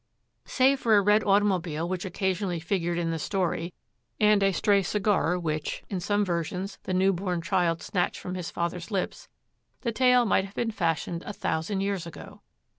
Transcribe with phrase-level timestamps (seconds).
[0.45, 3.71] Save for a red automobile which occasionally figured in the story,
[4.19, 8.89] and a stray cigar which, in some versions, the newborn child snatched from his father's
[8.89, 9.27] lips,
[9.81, 12.41] the tale might have been fashioned a thousand years ago.